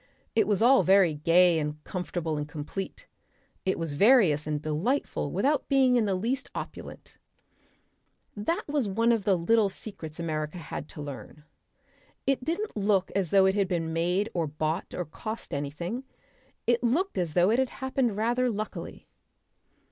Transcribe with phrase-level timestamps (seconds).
[0.35, 3.05] It was all very gay and comfortable and complete;
[3.67, 7.19] it was various and delightful without being in the least opulent;
[8.35, 11.43] that was one of the little secrets America had to learn.
[12.25, 16.03] It didn't look as though it had been made or bought or cost anything,
[16.65, 19.05] it looked as though it had happened rather luckily....